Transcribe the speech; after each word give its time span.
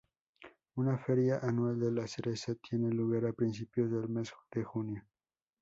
Una 0.77 0.97
feria 0.97 1.37
anual 1.43 1.79
de 1.79 1.91
la 1.91 2.07
cereza 2.07 2.55
tiene 2.55 2.89
lugar 2.89 3.27
a 3.27 3.33
principios 3.33 3.91
del 3.91 4.09
mes 4.09 4.33
de 4.51 4.63
junio. 4.63 5.03